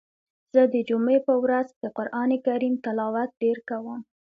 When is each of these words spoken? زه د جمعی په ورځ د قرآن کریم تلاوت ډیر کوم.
زه 0.53 0.61
د 0.73 0.75
جمعی 0.89 1.19
په 1.27 1.33
ورځ 1.43 1.67
د 1.83 1.85
قرآن 1.97 2.29
کریم 2.45 2.73
تلاوت 2.85 3.29
ډیر 3.41 3.57
کوم. 3.69 3.99